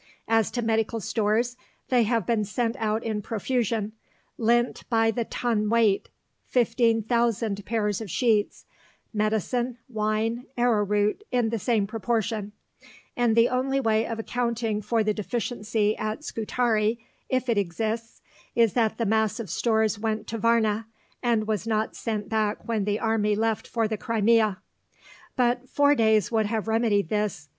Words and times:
As 0.27 0.49
to 0.53 0.63
medical 0.63 0.99
stores, 0.99 1.55
they 1.89 2.01
have 2.05 2.25
been 2.25 2.43
sent 2.43 2.75
out 2.77 3.03
in 3.03 3.21
profusion; 3.21 3.91
lint 4.35 4.83
by 4.89 5.11
the 5.11 5.25
ton 5.25 5.69
weight, 5.69 6.09
15,000 6.47 7.63
pairs 7.67 8.01
of 8.01 8.09
sheets, 8.09 8.65
medicine, 9.13 9.77
wine, 9.87 10.47
arrowroot 10.57 11.23
in 11.31 11.49
the 11.49 11.59
same 11.59 11.85
proportion; 11.85 12.51
and 13.15 13.35
the 13.37 13.47
only 13.47 13.79
way 13.79 14.07
of 14.07 14.17
accounting 14.17 14.81
for 14.81 15.03
the 15.03 15.13
deficiency 15.13 15.95
at 15.97 16.23
Scutari, 16.23 16.97
if 17.29 17.47
it 17.47 17.59
exists, 17.59 18.23
is 18.55 18.73
that 18.73 18.97
the 18.97 19.05
mass 19.05 19.39
of 19.39 19.51
stores 19.51 19.99
went 19.99 20.25
to 20.25 20.39
Varna, 20.39 20.87
and 21.21 21.45
was 21.45 21.67
not 21.67 21.95
sent 21.95 22.27
back 22.27 22.67
when 22.67 22.85
the 22.85 22.99
army 22.99 23.35
left 23.35 23.67
for 23.67 23.87
the 23.87 23.97
Crimea; 23.97 24.63
but 25.35 25.69
four 25.69 25.93
days 25.93 26.31
would 26.31 26.47
have 26.47 26.67
remedied 26.67 27.09
this. 27.09 27.49